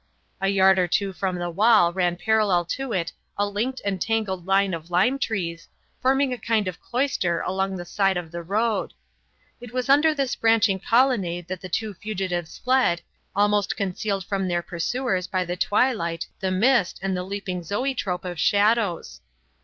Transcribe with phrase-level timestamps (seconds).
[0.41, 4.47] A yard or two from the wall ran parallel to it a linked and tangled
[4.47, 5.67] line of lime trees,
[6.01, 8.95] forming a kind of cloister along the side of the road.
[9.59, 13.03] It was under this branching colonnade that the two fugitives fled,
[13.35, 18.39] almost concealed from their pursuers by the twilight, the mist and the leaping zoetrope of
[18.39, 19.21] shadows.